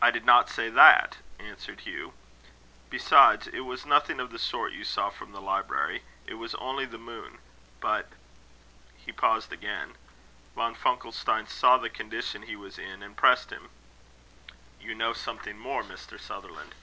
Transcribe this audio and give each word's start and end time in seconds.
"I 0.00 0.12
did 0.12 0.24
not 0.24 0.48
say 0.48 0.70
that," 0.70 1.16
answered 1.40 1.80
Hugh. 1.80 2.12
"Besides, 2.90 3.48
it 3.48 3.64
was 3.66 3.84
nothing 3.84 4.20
of 4.20 4.30
the 4.30 4.38
sort 4.38 4.72
you 4.72 4.84
saw 4.84 5.10
from 5.10 5.32
the 5.32 5.40
library. 5.40 6.04
It 6.28 6.34
was 6.34 6.54
only 6.54 6.84
the 6.84 6.96
moon. 6.96 7.38
But" 7.80 8.06
He 9.04 9.10
paused 9.10 9.52
again. 9.52 9.96
Von 10.54 10.76
Funkelstein 10.76 11.48
saw 11.48 11.76
the 11.76 11.90
condition 11.90 12.42
he 12.42 12.54
was 12.54 12.78
in, 12.78 13.02
and 13.02 13.16
pressed 13.16 13.50
him. 13.50 13.70
"You 14.80 14.94
know 14.94 15.12
something 15.12 15.58
more, 15.58 15.82
Mr. 15.82 16.20
Sutherland." 16.20 16.76